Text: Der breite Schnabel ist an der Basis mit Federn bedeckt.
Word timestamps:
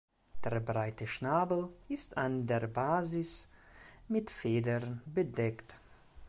Der 0.43 0.59
breite 0.59 1.05
Schnabel 1.05 1.69
ist 1.87 2.17
an 2.17 2.47
der 2.47 2.65
Basis 2.65 3.47
mit 4.07 4.31
Federn 4.31 5.03
bedeckt. 5.05 5.75